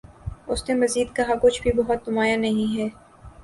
اس 0.51 0.63
نے 0.69 0.73
مزید 0.75 1.07
کہا 1.15 1.33
کچھ 1.41 1.61
بھِی 1.61 1.71
بہت 1.77 2.07
نُمایاں 2.07 2.37
نہیں 2.37 2.77
ہے 2.77 2.87